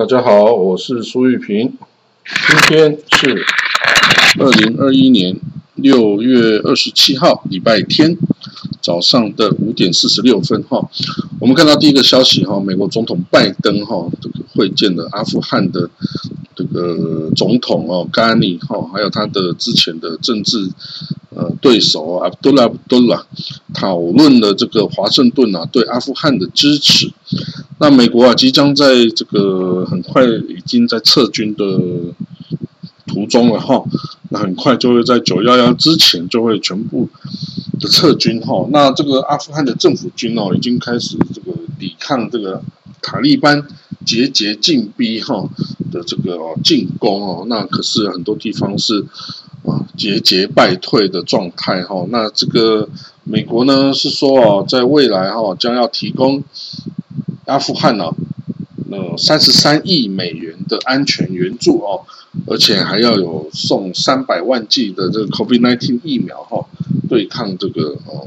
[0.00, 1.76] 大家好，我是苏玉平。
[2.48, 3.44] 今天是
[4.38, 5.38] 二零二一年
[5.74, 8.16] 六月二十七号，礼拜天
[8.80, 10.88] 早上的五点四十六分哈。
[11.38, 15.90] 我们看到第一个消息哈，美国总统拜登哈这个会见了阿富汗的
[16.56, 20.66] 这个总统哦，甘尼哈，还有他的之前的政治
[21.28, 23.22] 呃对手阿卜杜拉·阿卜杜拉，
[23.74, 27.12] 讨论了这个华盛顿啊对阿富汗的支持。
[27.82, 31.64] 那美国啊，即将在这个很快已经在撤军的
[33.06, 33.82] 途中了哈。
[34.30, 37.08] 那很快就会在九幺幺之前就会全部
[37.80, 38.66] 的撤军哈。
[38.70, 42.62] 那这个阿富汗的政府军哦，已经开始这个抵抗这个
[43.02, 43.66] 塔利班
[44.06, 45.48] 节节进逼哈
[45.90, 47.44] 的这个进攻哦。
[47.48, 49.04] 那可是很多地方是
[49.64, 52.06] 啊节节败退的状态哈。
[52.08, 52.88] 那这个
[53.24, 56.42] 美国呢是说哦，在未来哈将要提供。
[57.46, 58.04] 阿富汗呢，
[58.90, 62.02] 呃，三十三亿美元的安全援助哦，
[62.46, 66.66] 而且还要有送三百万剂的这个 COVID-19 疫苗哈，
[67.08, 68.26] 对抗这个哦，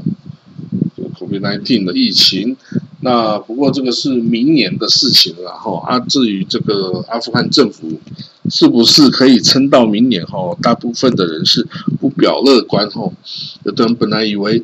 [0.96, 2.56] 这个 COVID-19 的疫情。
[3.00, 5.82] 那不过这个是明年的事情了哈。
[5.86, 8.00] 啊，至于这个阿富汗政府
[8.48, 11.68] 是不是可以撑到明年哈，大部分的人是
[12.00, 13.12] 不表乐观哈。
[13.64, 14.62] 有的人本来以为。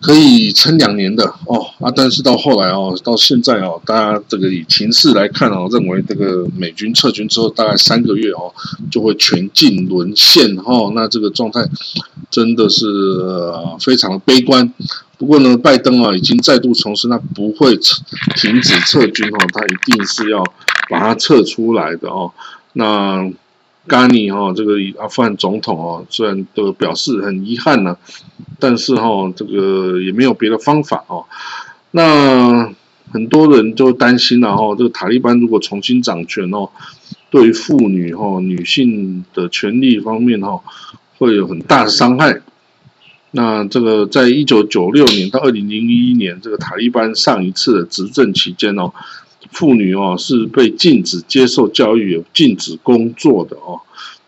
[0.00, 8.50] 可以撑两年的哦啊，但是到后来哦，到现在哦，大家这个以情势来看哦，认为这个美军撤军之后大概三个月哦，
[8.90, 10.90] 就会全境沦陷哈。
[10.94, 11.60] 那这个状态
[12.30, 12.86] 真的是
[13.78, 14.72] 非常的悲观。
[15.18, 17.76] 不过呢，拜登啊已经再度重申，他不会
[18.36, 20.42] 停止撤军哦，他一定是要
[20.88, 22.32] 把它撤出来的哦。
[22.72, 23.30] 那。
[23.90, 27.96] 甘尼哈，这个阿富汗总统哦，虽然都表示很遗憾呢，
[28.60, 31.24] 但是哈，这个也没有别的方法哦。
[31.90, 32.72] 那
[33.10, 36.70] 很多人就担心了哈，这个塔利班如果重新掌权哦，
[37.30, 40.62] 对于妇女哈、女性的权利方面哈，
[41.18, 42.40] 会有很大的伤害。
[43.32, 48.92] 那这个在一九九六年到二零零一年，这个塔利班上一次的执政期间哦。
[49.50, 53.80] 妇女哦是被禁止接受教育、禁止工作的哦。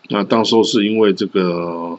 [0.09, 1.97] 那当时候是因为这个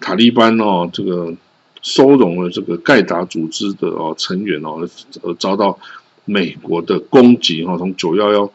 [0.00, 1.34] 塔利班哦，这个
[1.82, 4.88] 收容了这个盖达组织的哦成员哦，
[5.22, 5.78] 而遭到
[6.24, 7.76] 美国的攻击哈。
[7.76, 8.50] 从九幺幺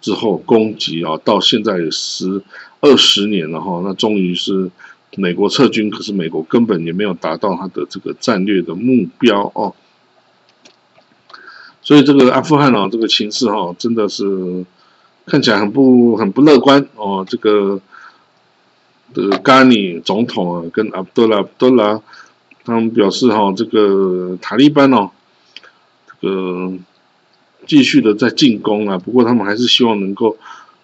[0.00, 2.42] 之后攻击啊，到现在十
[2.80, 3.82] 二十年了哈。
[3.84, 4.70] 那终于是
[5.16, 9.74] 美国撤军，可是美国根本也没有达到他的这个战略的目标哦。
[11.88, 14.22] 所以这个阿富汗哦，这个情势哈，真的是
[15.24, 17.24] 看起来很不很不乐观哦。
[17.26, 17.80] 这个
[19.14, 21.98] 的甘尼总统啊，跟阿卜杜拉卜杜拉
[22.62, 25.10] 他们表示哈，这个塔利班哦，
[26.20, 26.74] 这个
[27.66, 28.98] 继续的在进攻啊。
[28.98, 30.36] 不过他们还是希望能够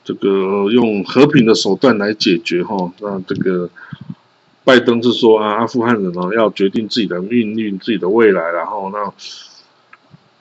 [0.04, 2.90] 这个用和平的手段来解决哈。
[3.00, 3.68] 那这个
[4.64, 9.12] 拜登是说啊，阿富汗人哦要决定自己的命运、自己的未来，然后那。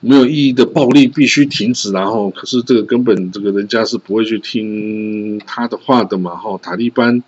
[0.06, 7.22] 没有意义的暴力必须停止，然后可是这个根本这个人家是不会去听他的话的嘛，哈，塔利班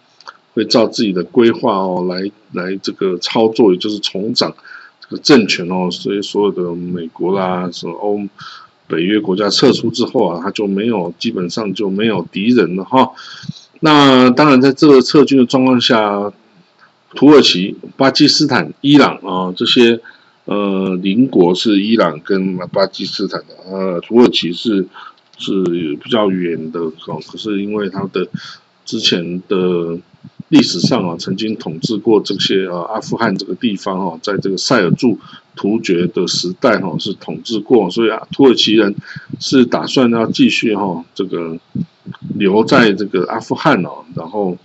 [0.53, 4.55] 会照自己的规划哦来来这个操作，也就是重掌
[5.01, 8.21] 这个政权哦，所以所有的美国啦，什么欧
[8.87, 13.11] 北约国家撤出之后啊，他就没有基本上就没有敌人了哈。
[13.81, 16.31] 那当然在这个撤军的状况下，
[17.15, 19.99] 土耳其、巴基斯坦、伊朗啊这些。
[20.47, 24.87] 呃，邻国是伊朗跟巴基斯坦的，呃，土耳其是
[25.37, 25.65] 是
[26.03, 27.21] 比较远的哦。
[27.27, 28.29] 可是因为它的
[28.85, 29.99] 之前的
[30.51, 35.19] 历史上啊，曾经统治过这些啊阿富汗这个地方哈，在这个塞尔柱
[35.57, 38.95] 突厥的时代哈是统治过，所以啊，土耳其人
[39.41, 41.59] 是打算要继续哈这个
[42.39, 44.57] 留在这个阿富汗哦，然后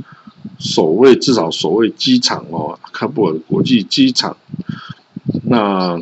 [0.59, 4.37] 守卫至少守卫机场哦，喀布尔国际机场。
[5.51, 6.01] 那，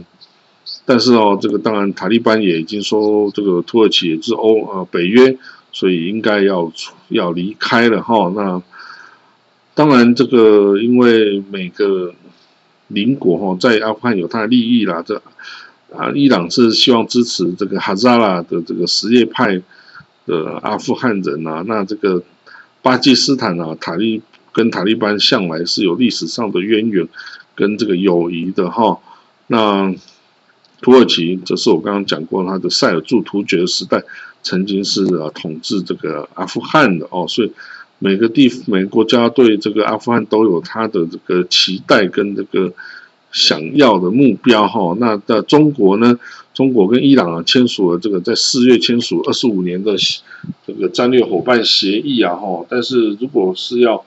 [0.85, 5.35] 但是哦，这个当然，塔利班也已经说，这个土耳其也是欧呃北约，
[5.71, 6.71] 所以应该要
[7.07, 8.31] 要离开了哈。
[8.35, 8.61] 那
[9.73, 12.13] 当然，这个因为每个
[12.89, 15.19] 邻国哈在阿富汗有它的利益啦，这
[15.97, 19.59] 啊，伊朗是希望支持这个哈扎拉的这个什叶派
[20.27, 21.63] 的阿富汗人啊。
[21.65, 22.21] 那这个
[22.83, 24.21] 巴基斯坦啊，塔利
[24.53, 27.07] 跟塔利班向来是有历史上的渊源
[27.55, 28.99] 跟这个友谊的哈。
[29.51, 29.93] 那
[30.81, 34.01] 土耳其，这是我刚刚讲过，他的塞尔柱突厥时代，
[34.43, 37.51] 曾经是啊统治这个阿富汗的哦，所以
[37.97, 42.71] 每个地每个国家对这个阿富汗都有他的这个期待跟这个
[43.31, 44.95] 想要的目标哈。
[44.99, 46.19] 那的中国呢？
[46.51, 49.95] 中国跟伊朗啊签署了这个在四月签署二十五年的
[50.67, 54.03] 这个战略伙伴协议啊，哈，但是如果是要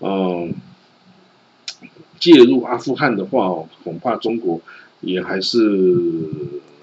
[0.00, 0.52] 嗯
[2.24, 3.52] 介入阿富汗的话，
[3.84, 4.62] 恐怕中国
[5.02, 5.58] 也还是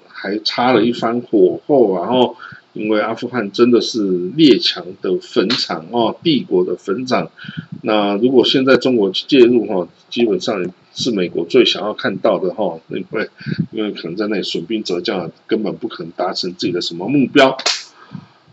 [0.08, 2.36] 还插了一番火候，然后。
[2.74, 7.30] 因为阿富汗真的是列强的坟场哦，帝国的坟场。
[7.82, 13.30] 那如果现在中国介入哈，基本上是美国最想要看到的哈，因为
[13.72, 17.58] 因为可能在那里损兵折将，根本不可能达成自己的什么目标。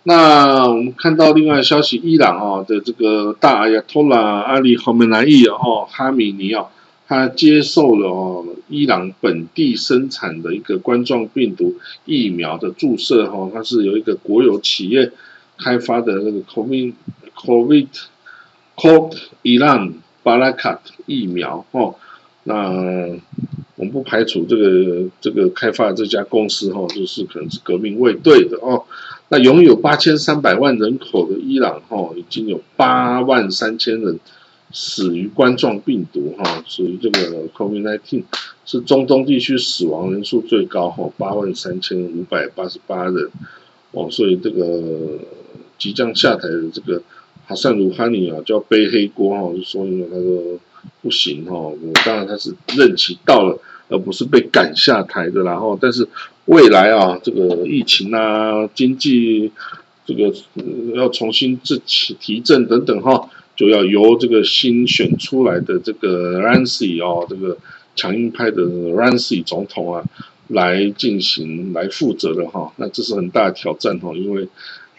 [0.02, 6.72] 那我们看到另外消息，伊朗啊的这个大阿亚托拉阿里哈梅莱伊哦哈米尼奥。
[7.08, 11.74] 他接受了哦，伊朗本地生产的一个冠状病毒
[12.04, 15.10] 疫苗的注射哈，它是由一个国有企业
[15.56, 16.92] 开发的那个 COVID
[17.34, 17.88] COVID
[18.76, 21.94] COVID Iran Barakat 疫苗哈，
[22.44, 22.68] 那
[23.76, 28.84] 我们不排除这个这个开发这家公司哈，就是可能是革命卫队的哦。
[29.30, 34.20] 那拥有八千三百万人口的伊朗哈，已经有八万三千人。
[34.70, 38.24] 死于冠状病毒，哈，属于这个 COVID-19，
[38.66, 43.30] 是中东地区死亡人数最高，哈，八万三千五百八十八人，
[43.92, 45.18] 哦，所以这个
[45.78, 47.02] 即将下台的这个
[47.46, 50.60] 哈萨鲁哈尼啊，就要背黑锅，哈，就说因为他说
[51.00, 51.72] 不行，哈，
[52.04, 56.06] 当然他是任期到了，而不是被赶下台的，然后，但是
[56.44, 59.50] 未来啊，这个疫情啊，经济
[60.04, 60.30] 这个
[60.94, 63.30] 要重新自起提振等等，哈。
[63.58, 67.58] 就要由这个新选出来的这个 Rancy 哦，这个
[67.96, 70.04] 强硬派的 Rancy 总统啊，
[70.46, 72.72] 来进行来负责的哈。
[72.76, 74.46] 那这是很大的挑战哈，因为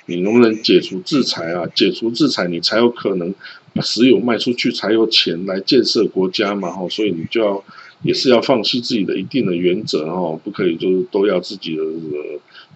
[0.08, 1.66] 你能不能解除制裁啊？
[1.74, 3.34] 解除制裁，你才有可能
[3.74, 6.88] 把石油卖出去，才有钱来建设国家嘛哈。
[6.90, 7.64] 所以你就要。
[8.02, 11.84] 也是要放弃自己的一定的原则哦，不可以就是都要自己的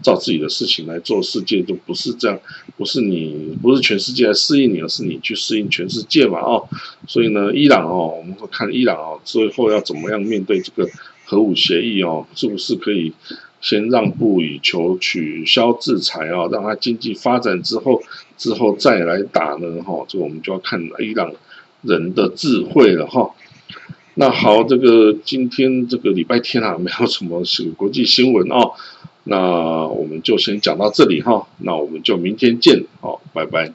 [0.04, 2.40] 照自己的事情来做，世界就不是这样，
[2.78, 6.68] 不是你不是全世界来适应你，而是你去适应全世界嘛哦。
[7.08, 10.88] 所以呢，伊朗哦，我们会看伊朗哦，最后要怎么样面对这个
[11.26, 13.14] 核武协议哦，是不是可以
[13.62, 18.04] 先让步以求取消制裁啊，让它经济发展之后
[18.38, 19.82] 之后再来打呢？
[19.84, 21.34] 哈，这个我们就要看伊朗
[21.82, 23.32] 人的智慧了哈。
[24.16, 28.74] 那好，这个今天这个礼拜天啊， 没有什么是国际新闻哦，
[29.24, 33.72] 那我们就先讲到这里哈，那我们就明天见，好，拜拜。